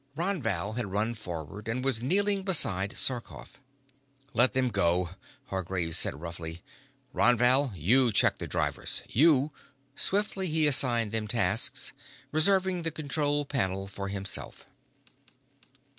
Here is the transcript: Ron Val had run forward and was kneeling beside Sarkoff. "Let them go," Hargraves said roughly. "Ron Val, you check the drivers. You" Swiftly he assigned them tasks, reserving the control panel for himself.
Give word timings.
Ron 0.15 0.41
Val 0.41 0.73
had 0.73 0.87
run 0.87 1.13
forward 1.13 1.67
and 1.67 1.85
was 1.85 2.01
kneeling 2.01 2.41
beside 2.41 2.93
Sarkoff. 2.93 3.59
"Let 4.33 4.53
them 4.53 4.69
go," 4.69 5.11
Hargraves 5.49 5.95
said 5.95 6.19
roughly. 6.19 6.63
"Ron 7.13 7.37
Val, 7.37 7.71
you 7.75 8.11
check 8.11 8.39
the 8.39 8.47
drivers. 8.47 9.03
You" 9.09 9.51
Swiftly 9.95 10.47
he 10.47 10.65
assigned 10.65 11.11
them 11.11 11.27
tasks, 11.27 11.93
reserving 12.31 12.81
the 12.81 12.89
control 12.89 13.45
panel 13.45 13.85
for 13.85 14.07
himself. 14.07 14.65